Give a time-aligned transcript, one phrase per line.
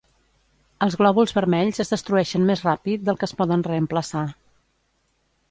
[0.85, 4.27] Els glòbuls vermells es destrueixen més ràpid del que es poden reemplaçar